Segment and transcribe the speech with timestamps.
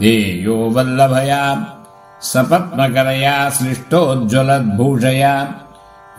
[0.00, 1.42] देयो वल्लभया
[2.22, 5.34] सपत्मकरया सृष्टोज्ज्वलद्भूषया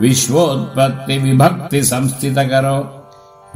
[0.00, 2.78] विश्वोत्पत्तिविभक्तिसंस्थितकरो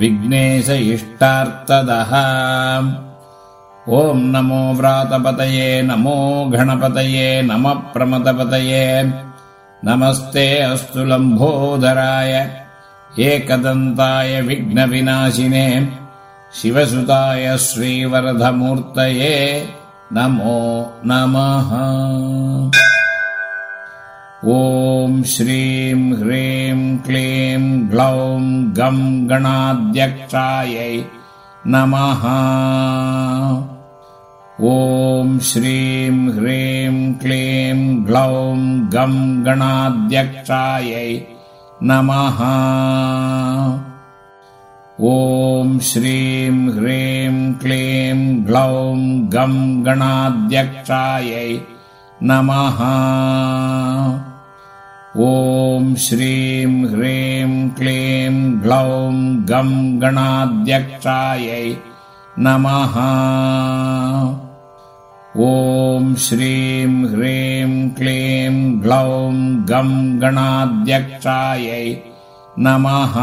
[0.01, 2.13] विघ्नेश इष्टार्थदः
[3.99, 6.17] ॐ नमो व्रातपतये नमो
[6.53, 8.87] गणपतये नमः प्रमदपतये।
[9.85, 12.33] नमस्ते अस्तु लम्भोदराय
[13.29, 15.67] एकदन्ताय विघ्नविनाशिने
[16.61, 19.37] शिवसुताय श्रीवरधमूर्तये
[20.17, 21.71] नमो नमः।
[24.49, 28.43] ॐ श्रीं ह्रीं क्लीं ग्लौं
[28.77, 31.05] गं गणाध्यक्षायै
[31.67, 32.23] नमः।
[34.65, 38.59] ॐ श्रीं ह्रीं क्लीं ग्लौं
[38.95, 41.27] गं गणाध्यक्षायै
[41.83, 42.41] नमः
[45.01, 48.99] ॐ श्रीं ह्रीं क्लीं ग्लौं
[49.33, 51.61] गं गणाध्यक्षायै
[52.23, 52.79] नमः।
[55.17, 59.15] ॐ श्रीं ह्रीं क्लीं ग्लौं
[59.51, 61.77] गं गणाध्यक्षायै
[62.39, 62.95] नमः।
[65.47, 69.35] ॐ श्रीं ह्रीं क्लीं ग्लौं
[69.71, 71.97] गं गणाध्यक्षायै
[72.59, 73.15] नमः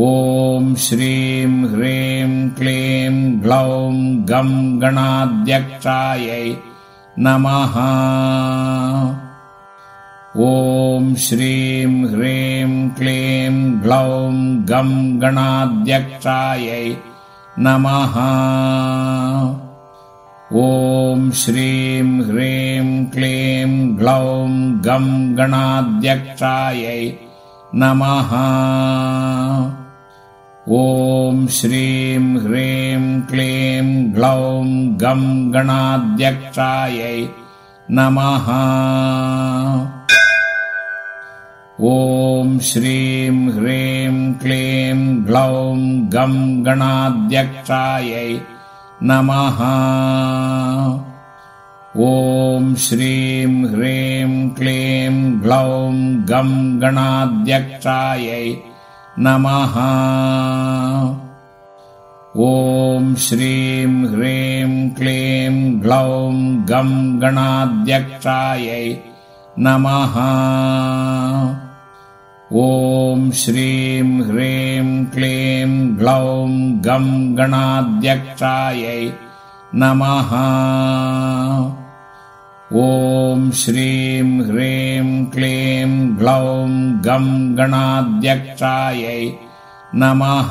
[0.00, 3.94] ॐ श्रीं ह्रीं क्लीं ग्लौं
[4.28, 4.50] गं
[4.82, 6.56] गणाध्यक्षायै
[7.18, 7.74] नमः।
[10.40, 14.34] ॐ श्रीं ह्रीं क्लीं ग्लौं
[14.70, 14.92] गं
[15.22, 16.96] गणाध्यक्षायै
[17.58, 18.14] नमः।
[20.62, 27.12] ॐ श्रीं ह्रीं क्लीं ग्लौं गं गणाध्यक्षायै
[27.74, 28.32] नमः
[30.70, 37.28] ॐ श्रीं ह्रीं क्लीं ग्लौं गं गणाध्यक्षायै
[37.90, 38.48] नमः।
[41.80, 45.78] ॐ श्रीं ह्रीं क्लीं ग्लौं
[46.14, 48.38] गं गणाध्यक्षायै
[49.02, 49.58] नमः।
[52.08, 55.94] ॐ श्रीं ह्रीं क्लीं ग्लौं
[56.28, 58.56] गं गणाध्यक्षायै
[59.20, 59.74] नमः।
[62.40, 68.98] ॐ श्रीं ह्रीं क्लीं ग्लौं गं गणाध्यक्षायै
[69.58, 70.14] नमः।
[72.56, 79.12] ॐ श्रीं ह्रीं क्लीं ग्लौं गं गणाध्यक्षायै
[79.74, 80.30] नमः
[82.76, 86.70] ॐ श्रीं ह्रीं क्लीं ग्लौं
[87.04, 89.32] गं गणाध्यक्षायै
[89.94, 90.50] नमः।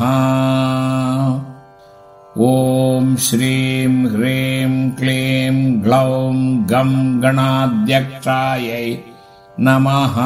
[2.45, 6.33] ॐ श्रीं ह्रीं क्लीं ग्लौं
[6.71, 8.97] गं गणाध्यक्षायै
[9.59, 10.17] नमः।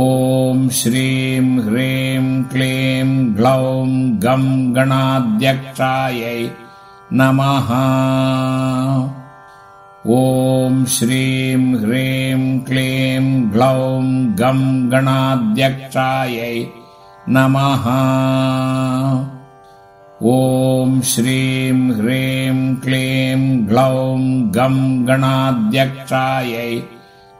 [0.00, 3.88] ॐ श्रीं ह्रीं क्लीं ग्लौं
[4.26, 6.50] गं गणाध्यक्षायै
[7.12, 7.70] नमः
[10.06, 14.04] ॐ श्रीं ह्रीं क्लीं ग्लौं
[14.38, 14.60] गं
[14.92, 16.66] गणाध्यक्षायै
[17.28, 17.84] नमः।
[20.22, 24.20] ॐ श्रीं ह्रीं क्लीं ग्लौं
[24.56, 26.80] गं गणाध्यक्षायै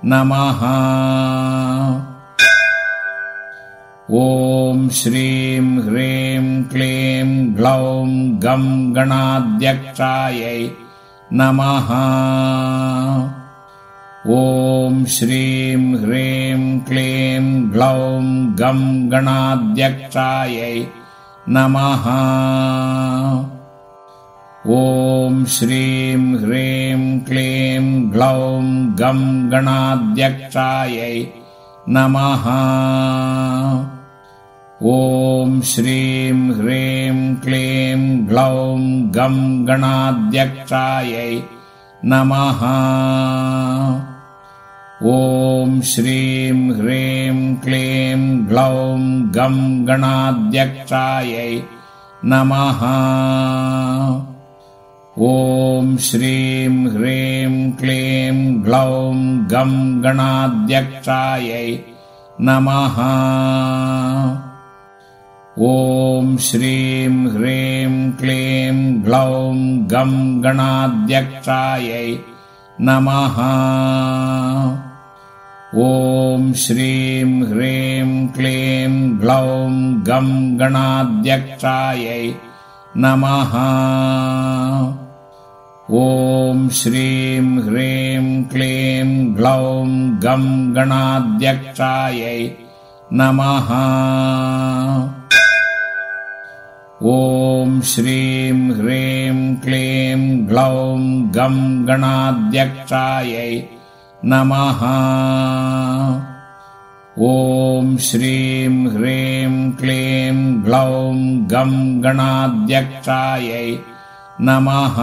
[0.04, 0.60] नमः।
[4.12, 8.08] ॐ श्रीं ह्रीं क्लीं ग्लौं
[8.42, 10.70] गं गणाध्यक्षायै
[11.32, 11.90] नमः।
[14.30, 18.24] ॐ श्रीं ह्रीं क्लीं ग्लौं
[18.58, 20.86] गं गणाध्यक्षायै
[21.48, 22.06] नमः।
[24.70, 31.26] ॐ श्रीं ह्रीं क्लीं ग्लौं गं गणाध्यक्षायै
[31.88, 32.44] नमः
[35.64, 41.42] श्रीं ह्रीं क्लीं ग्लौं गं गणाध्यक्षायै
[42.04, 42.60] नमः।
[45.10, 49.00] ॐ श्रीं ह्रीं क्लीं ग्लौं
[49.36, 51.62] गं गणाध्यक्षायै
[52.24, 52.84] नमः।
[55.22, 59.16] ॐ श्रीं ह्रीं क्लीं ग्लौं
[59.46, 61.78] गं गणाध्यक्षायै
[62.40, 63.00] नमः
[65.62, 70.12] ॐ श्रीं ह्रीं क्लीं ग्लौं गं
[70.44, 72.18] गणाध्यक्षायै
[72.80, 73.36] नमः।
[75.82, 80.30] ॐ श्रीं ह्रीं क्लीं ग्लौं गं
[80.60, 82.34] गणाध्यक्षायै
[82.96, 83.54] नमः।
[86.00, 89.88] ॐ श्रीं ह्रीं क्लीं ग्लौं
[90.24, 92.50] गं गणाध्यक्षायै
[93.12, 93.68] नमः
[97.02, 101.00] ॐ श्रीं ह्रीं क्लीं ग्लौं
[101.36, 103.62] गं गणाध्यक्षायै
[104.24, 104.82] नमः।
[107.28, 111.16] ॐ श्रीं ह्रीं क्लीं ग्लौं
[111.52, 111.72] गं
[112.04, 113.78] गणाध्यक्षायै
[114.40, 115.00] नमः।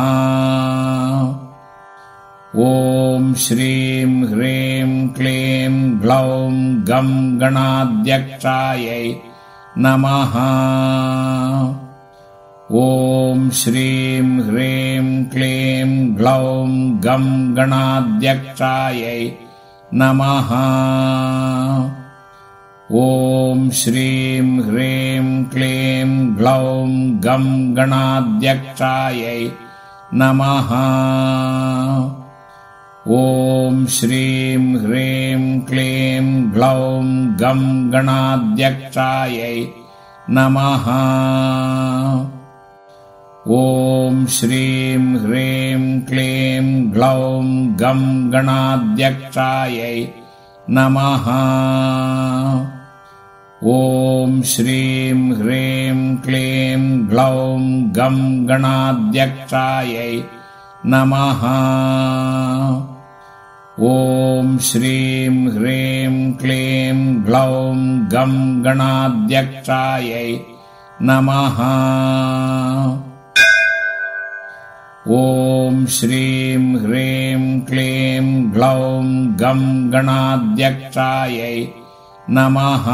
[2.68, 6.54] ॐ श्रीं ह्रीं क्लीं ग्लौं
[6.92, 9.16] गं गणाध्यक्षायै
[9.78, 10.40] नमः
[12.76, 16.70] ॐ श्रीं ह्रीं क्लीं ग्लौं
[17.04, 19.32] गं गणाध्यक्षायै
[19.94, 20.50] नमः।
[22.92, 26.90] ॐ श्रीं ह्रीं क्लीं ग्लौं
[27.26, 27.46] गं
[27.78, 29.52] गणाध्यक्षायै
[30.14, 30.74] नमः।
[33.20, 37.06] ॐ श्रीं ह्रीं क्लीं ग्लौं
[37.42, 39.68] गं गणाध्यक्षायै
[40.30, 40.86] नमः
[43.50, 47.46] ॐ श्रीं ह्रीं क्लीं ग्लौं
[47.82, 50.08] गं गणाध्यक्षायै
[50.70, 51.28] नमः।
[53.74, 57.62] ॐ श्रीं ह्रीं क्लीं ग्लौं
[57.98, 60.22] गं गणाध्यक्षायै
[60.86, 61.48] नमः।
[63.94, 67.78] ॐ श्रीं ह्रीं क्लीं ग्लौं
[68.14, 70.40] गं गणाध्यक्षायै
[71.02, 71.58] नमः
[75.10, 79.06] ॐ श्रीं ह्रीं क्लीं ग्लौं
[79.42, 81.68] गं गणाध्यक्षायै
[82.30, 82.88] नमः।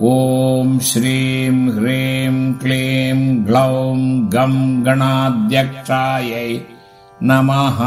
[0.00, 3.98] ॐ श्रीं ह्रीं क्लीं ग्लौं
[4.34, 6.60] गं गणाध्यक्षायै
[7.22, 7.80] नमः।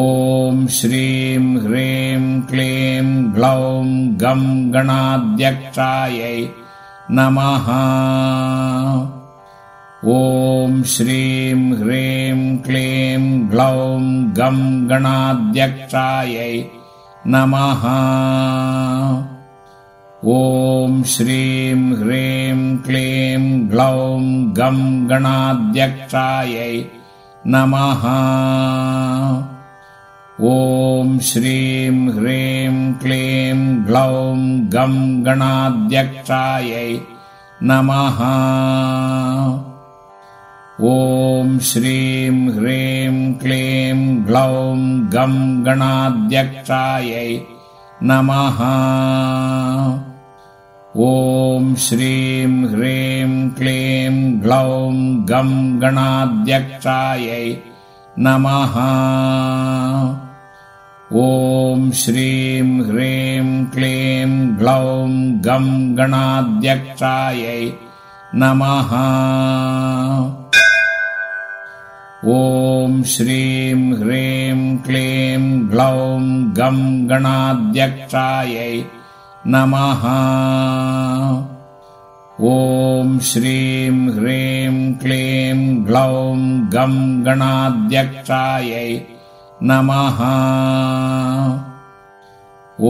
[0.00, 3.86] ॐ श्रीं ह्रीं क्लीं ग्लौं
[4.24, 6.48] गं गणाध्यक्षायै
[7.10, 7.68] नमः
[10.82, 16.64] श्रीं ह्रीं क्लीं ग्लौं गं गणाध्यक्षायै
[17.26, 17.82] नमः।
[20.26, 24.22] ॐ श्रीं ह्रीं क्लीं ग्लौं
[24.58, 26.84] गं गणाध्यक्षायै
[27.46, 28.06] नमः।
[30.44, 34.38] ॐ श्रीं ह्रीं क्लीं ग्लौं
[34.72, 37.00] गं गणाध्यक्षायै
[37.62, 38.22] नमः
[40.84, 44.78] ॐ श्रीं ह्रीं क्लीं ग्लौं
[45.12, 45.34] गं
[45.66, 47.40] गणाध्यक्षायै
[48.02, 48.58] नमः।
[50.96, 54.96] ॐ श्रीं ह्रीं क्लीं ग्लौं
[55.30, 57.56] गं गणाध्यक्षायै
[58.18, 58.76] नमः।
[61.22, 65.10] ॐ श्रीं ह्रीं क्लीं ग्लौं
[65.46, 67.72] गं गणाध्यक्षायै
[68.34, 68.90] नमः
[72.24, 78.84] ॐ श्रीं ह्रीं क्लीं ग्लौं गं गणाध्यक्षायै
[79.46, 80.04] नमः।
[82.50, 86.38] ॐ श्रीं ह्रीं क्लीं ग्लौं
[86.74, 89.00] गं गणाध्यक्षायै
[89.62, 90.22] नमः।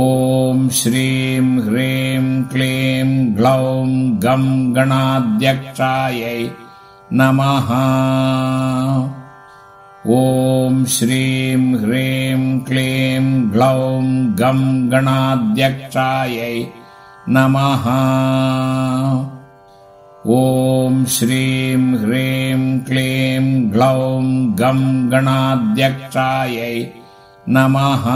[0.03, 6.51] ॐ श्रीं ह्रीं क्लीं ग्लौं गं गणाध्यक्षायै
[7.13, 7.73] नमः
[10.11, 14.05] ॐ श्रीं ह्रीं क्लीं ग्लौं
[14.39, 16.67] गं गणाध्यक्षायै
[17.29, 17.85] नमः।
[20.27, 24.25] ॐ श्रीं ह्रीं क्लीं ग्लौं
[24.59, 24.83] गं
[25.13, 26.87] गणाध्यक्षायै
[27.49, 28.09] नमः।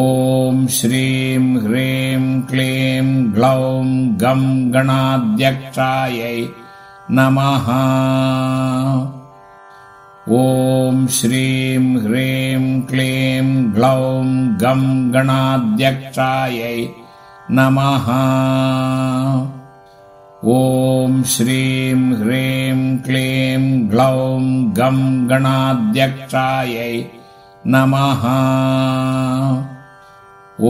[0.00, 3.86] ॐ श्रीं ह्रीं क्लीं ग्लौं
[4.20, 6.48] गं गणाध्यक्षायै
[7.10, 7.66] नमः
[10.30, 14.24] ॐ श्रीं ह्रीं क्लीं ग्लौं
[14.62, 14.82] गं
[15.14, 16.88] गणाध्यक्षायै
[17.50, 18.08] नमः।
[20.56, 24.44] ॐ श्रीं ह्रीं क्लीं ग्लौं
[24.78, 27.04] गं गणाध्यक्षायै
[27.66, 28.28] नमः।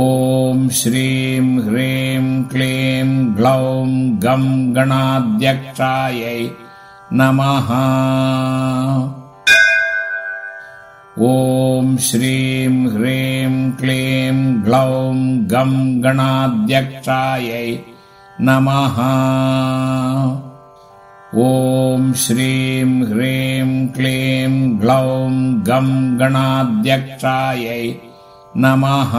[0.04, 3.88] ॐ श्रीं ह्रीं क्लीं ग्लौं
[4.24, 6.50] गं गणाध्यक्षायै
[7.12, 7.68] नमः
[11.20, 15.16] ॐ श्रीं ह्रीं क्लीं ग्लौं
[15.52, 17.78] गं गणाध्यक्षायै
[18.40, 18.98] नमः।
[21.44, 25.32] ॐ श्रीं ह्रीं क्लीं ग्लौं
[25.68, 27.94] गं गणाध्यक्षायै
[28.56, 29.16] नमः।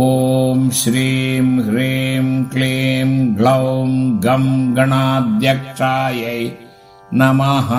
[0.00, 3.88] ॐ श्रीं ह्रीं क्लीं ग्लौं
[4.24, 6.50] गं गणाध्यक्षायै
[7.12, 7.70] नमः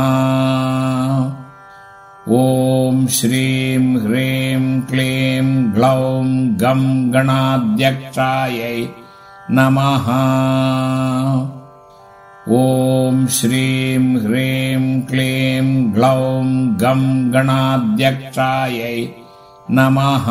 [3.08, 8.88] श्रीं ह्रीं क्लीं ग्लौं गं गणाध्यक्षायै
[9.52, 10.08] नमः।
[12.50, 16.48] ॐ श्रीं ह्रीं क्लीं ग्लौं
[16.82, 19.08] गं गणाध्यक्षायै
[19.70, 20.28] नमः।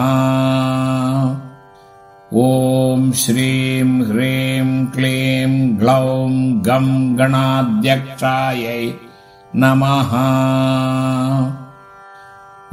[2.37, 6.33] ॐ श्रीं ह्रीं क्लीं ग्लौं
[6.67, 8.95] गं गणाध्यक्षायै
[9.55, 10.17] नमः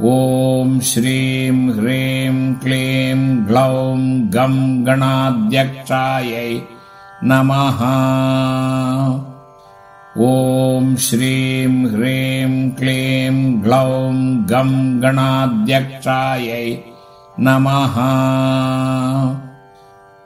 [0.00, 3.98] ॐ श्रीं ह्रीं क्लीं ग्लौं
[4.34, 6.60] गं गणाध्यक्षायै
[7.24, 7.80] नमः।
[10.26, 14.14] ॐ श्रीं ह्रीं क्लीं ग्लौं
[14.50, 16.76] गं गणाध्यक्षायै
[17.40, 17.98] नमः।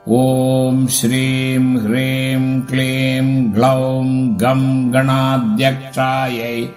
[0.07, 4.07] ॐ श्रीं ह्रीं क्लीं ग्लौं
[4.41, 6.67] गं गणाध्यक्षायै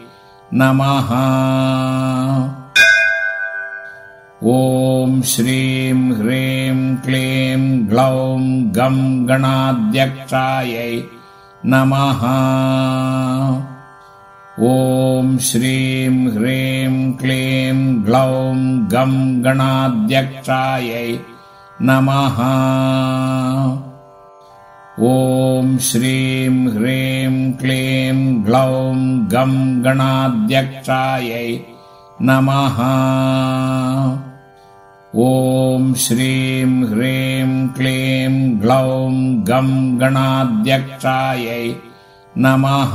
[0.53, 1.13] नमः
[4.49, 8.41] ॐ श्रीं ह्रीं क्लीं ग्लौं
[8.77, 8.99] गं
[9.29, 11.03] गणाध्यक्षायै
[11.65, 12.21] नमः।
[14.67, 18.57] ॐ श्रीं ह्रीं क्लीं ग्लौं
[18.93, 21.19] गं गणाध्यक्षायै
[21.83, 22.39] नमः।
[25.09, 31.61] ॐ श्रीं ह्रीं क्लीं ग्लौं गं गणाध्यक्षायै
[32.23, 32.77] नमः
[35.19, 39.13] ॐ श्रीं ह्रीं क्लीं ग्लौं
[39.49, 41.75] गं गणाध्यक्षायै
[42.39, 42.93] नमः।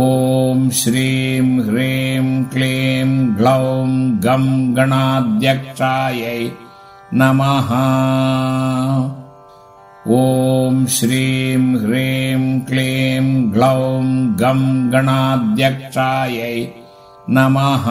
[0.00, 3.88] ॐ श्रीं ह्रीं क्लीं ग्लौं
[4.24, 6.50] गं गणाध्यक्षायै
[7.14, 7.72] नमः।
[10.20, 14.04] ॐ श्रीं ह्रीं क्लीं ग्लौं
[14.40, 16.68] गं गणाध्यक्षायै
[17.28, 17.88] नमः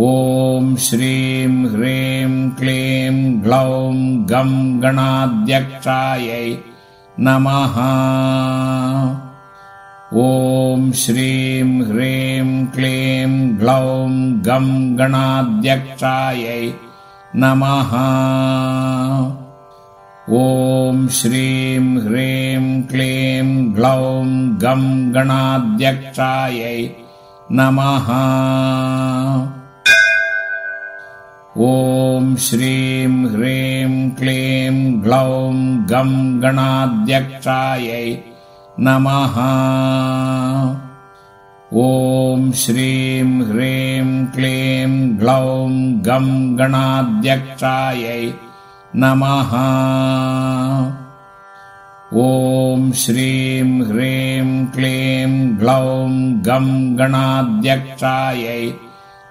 [0.00, 3.94] ॐ श्रीं ह्रीं क्लीं ग्लौं
[4.30, 6.56] गं गणाध्यक्षायै
[7.20, 7.76] नमः।
[10.22, 14.10] ॐ श्रीं ह्रीं क्लीं ग्लौं
[14.48, 16.72] गं गणाध्यक्षायै
[17.36, 17.92] नमः।
[20.40, 24.26] ॐ श्रीं ह्रीं क्लीं ग्लौं
[24.62, 26.90] गं गणाध्यक्षायै
[27.50, 28.08] नमः
[31.60, 35.54] ॐ श्रीं ह्रीं क्लीं ग्लौं
[35.90, 38.22] गं गणाध्यक्षायै
[38.80, 39.34] नमः।
[41.74, 45.70] ॐ श्रीं ह्रीं क्लीं ग्लौं
[46.06, 48.32] गं गणाध्यक्षायै
[48.96, 49.52] नमः।
[52.22, 58.72] ॐ श्रीं ह्रीं क्लीं ग्लौं गं गणाध्यक्षायै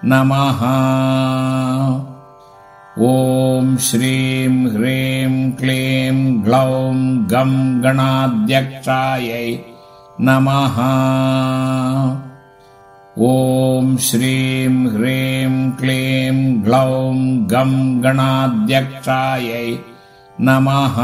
[0.04, 0.62] नमः
[3.82, 6.98] श्रीं ह्रीं क्लीं ग्लौं
[7.32, 9.48] गं गणाध्यक्षायै
[10.22, 10.78] नमः।
[13.30, 17.18] ॐ श्रीं ह्रीं क्लीं ग्लौं
[17.54, 17.74] गं
[18.04, 19.78] गणाध्यक्षायै
[20.42, 21.02] नमः।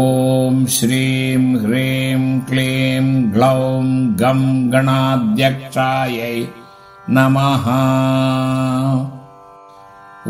[0.00, 3.84] ॐ श्रीं ह्रीं क्लीं ग्लौं
[4.22, 6.36] गं गणाध्यक्षायै
[7.08, 7.70] नमः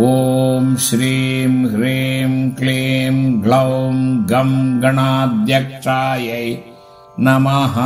[0.02, 6.58] ॐ श्रीं ह्रीं क्लीं ग्लौं गं गणाध्यक्षायै
[7.20, 7.76] नमः।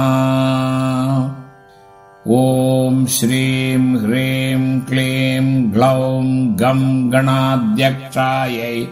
[2.36, 6.24] ॐ श्रीं ह्रीं क्लीं ग्लौं
[6.60, 8.86] गं गणाध्यक्षायै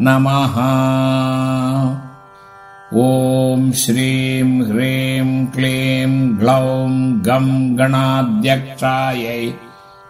[0.00, 0.58] नमः।
[3.06, 6.90] ॐ श्रीं ह्रीं क्लीं ग्लौं
[7.26, 9.52] गं गणाध्यक्षायै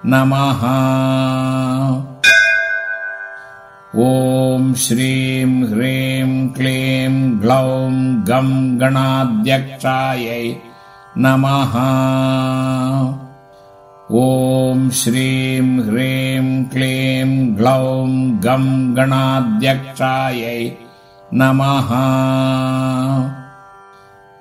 [0.04, 0.64] नमः
[3.96, 7.92] ॐ श्रीं ह्रीं क्लीं ग्लौं
[8.28, 10.56] गं गणाध्यक्षायै
[11.18, 11.72] नमः।
[14.12, 18.10] ॐ श्रीं ह्रीं क्लीं ग्लौं
[18.44, 20.70] गं गणाध्यक्षायै
[21.34, 21.90] नमः।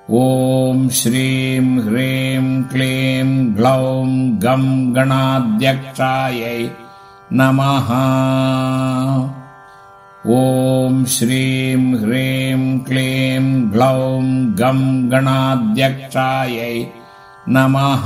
[0.10, 4.08] ॐ श्रीं ह्रीं क्लीं ग्लौं
[4.44, 6.70] गं गणाध्यक्षायै
[7.34, 7.88] नमः
[10.30, 14.24] ॐ श्रीं ह्रीं क्लीं ग्लौं
[14.60, 16.88] गं गणाध्यक्षायै
[17.50, 18.04] नमः।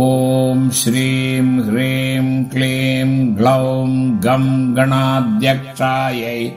[0.00, 3.88] ॐ श्रीं ह्रीं क्लीं ग्लौं
[4.26, 6.50] गं गणाध्यक्षायै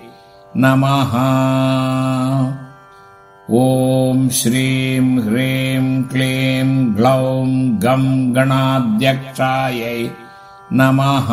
[0.58, 1.16] नमः।
[3.64, 7.50] ॐ श्रीं ह्रीं क्लीं ग्लौं
[7.84, 10.10] गं गणाध्यक्षायै
[10.72, 11.32] नमः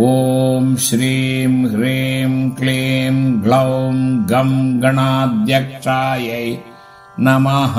[0.00, 3.94] ॐ श्रीं ह्रीं क्लीं ग्लौं
[4.30, 6.56] गं गणाध्यक्षायै
[7.20, 7.76] नमः।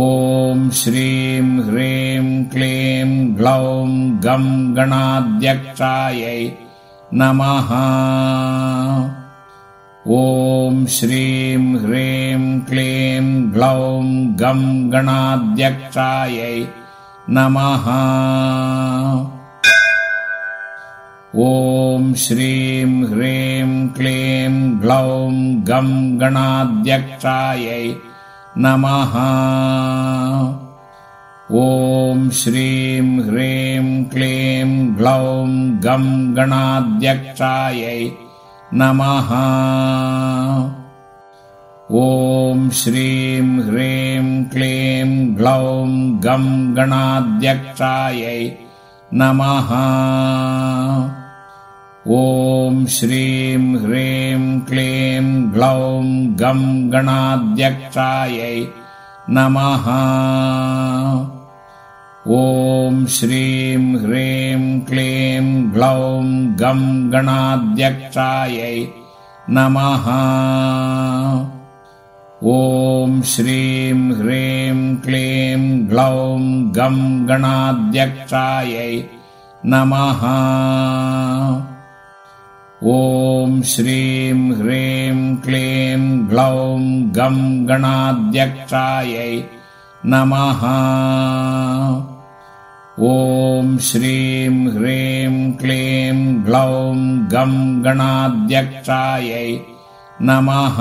[0.00, 3.88] ॐ श्रीं ह्रीं क्लीं ग्लौं
[4.24, 6.50] गं गणाध्यक्षायै
[7.14, 7.70] नमः।
[10.18, 16.66] ॐ श्रीं ह्रीं क्लीं ग्लौं गं गणाध्यक्षायै
[17.28, 17.86] नमः
[21.38, 25.32] ॐ श्रीं ह्रीं क्लीं ग्लौं
[25.68, 27.94] गं गणाध्यक्षायै
[28.58, 29.12] नमः।
[31.52, 35.48] ॐ श्रीं ह्रीं क्लीं ग्लौं
[35.84, 38.10] गं गणाध्यक्षायै
[38.74, 39.30] नमः।
[42.00, 45.88] ॐ श्रीं ह्रीं क्लीं ग्लौं
[46.24, 48.50] गं गणाध्यक्षायै
[49.12, 49.70] नमः
[52.08, 56.04] ॐ श्रीं ह्रीं क्लीं ग्लौं
[56.40, 58.66] गं गणाध्यक्षायै
[59.30, 59.84] नमः।
[62.36, 66.24] ॐ श्रीं ह्रीं क्लीं ग्लौं
[66.60, 68.86] गं गणाध्यक्षायै
[69.50, 70.06] नमः।
[72.52, 76.40] ॐ श्रीं ह्रीं क्लीं ग्लौं
[76.76, 79.04] गं गणाध्यक्षायै
[79.64, 80.24] नमः
[82.88, 86.80] ॐ श्रीं ह्रीं क्लीं ग्लौं
[87.16, 87.36] गं
[87.68, 89.42] गणाध्यक्षायै
[90.06, 90.62] नमः।
[93.08, 96.96] ॐ श्रीं ह्रीं क्लीं ग्लौं
[97.32, 99.58] गं गणाध्यक्षायै
[100.22, 100.80] नमः।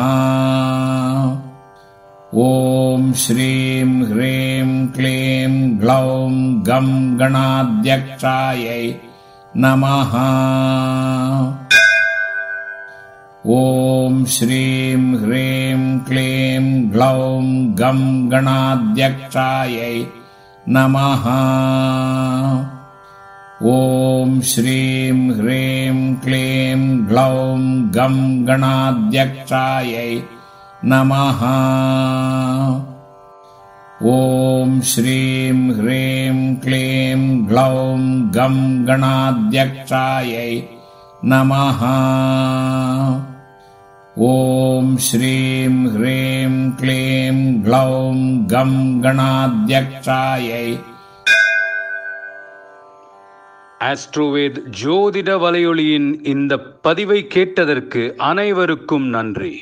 [2.47, 6.31] ॐ श्रीं ह्रीं क्लीं ग्लौं
[6.67, 8.93] गं गणाध्यक्षायै
[9.55, 10.15] नमः
[13.51, 17.45] ॐ श्रीं ह्रीं क्लीं ग्लौं
[17.79, 20.05] गं गणाध्यक्षायै
[20.67, 21.23] नमः।
[23.69, 27.61] ॐ श्रीं ह्रीं क्लीं ग्लौं
[27.95, 30.21] गं गणाध्यक्षायै
[30.85, 31.41] नमः।
[34.11, 40.63] ॐ श्रीं ह्रीं क्लीं ग्लौं गं गणाध्यक्षायै
[41.25, 41.79] नमः
[44.24, 48.16] ॐ श्रीं ह्रीं क्लीं ग्लौं
[48.52, 50.66] गं गणाध्यक्षायै
[53.80, 59.54] ஆஸ்ட்ரோவேத் ஜோதிட வலையொலியின் இந்த பதிவை கேட்டதற்கு அனைவருக்கும் நன்றி